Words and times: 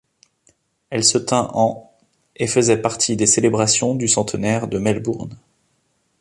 Elle 0.89 1.03
se 1.03 1.19
tint 1.19 1.51
en 1.53 1.91
et 2.35 2.47
faisait 2.47 2.81
partie 2.81 3.15
des 3.15 3.27
célébrations 3.27 3.93
du 3.93 4.07
centenaire 4.07 4.67
de 4.67 4.79
Melbourne. 4.79 5.37